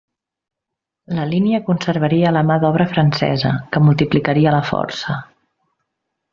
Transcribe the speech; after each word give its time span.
La 1.17 1.25
línia 1.33 1.59
conservaria 1.67 2.33
la 2.33 2.43
mà 2.49 2.57
d'obra 2.65 2.89
francesa, 2.95 3.53
que 3.77 3.85
multiplicaria 3.91 4.59
la 4.59 4.65
força. 4.73 5.21